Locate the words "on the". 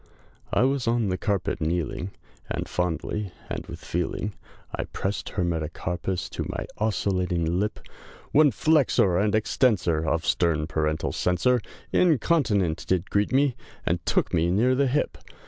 0.87-1.15